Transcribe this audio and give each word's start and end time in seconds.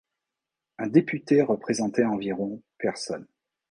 Un 0.79 0.87
député 0.87 1.43
représentait 1.43 2.05
environ 2.05 2.59
personnes. 2.79 3.27